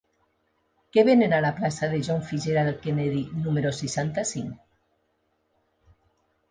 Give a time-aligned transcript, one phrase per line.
[0.95, 2.39] Què venen a la plaça de John F.
[2.87, 4.67] Kennedy número seixanta-cinc?